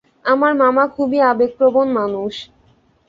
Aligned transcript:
আমার 0.25 0.53
মামা 0.55 0.83
খুবই 0.95 1.19
আবেগপ্রবণ 1.31 1.87
মানুষ। 1.99 2.33